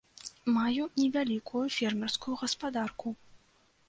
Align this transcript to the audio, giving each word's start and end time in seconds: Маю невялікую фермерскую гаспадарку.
Маю 0.53 0.83
невялікую 1.01 1.61
фермерскую 1.75 2.35
гаспадарку. 2.41 3.13